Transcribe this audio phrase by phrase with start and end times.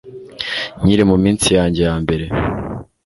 [0.81, 2.25] Nkiri mu minsi yanjye ya mbere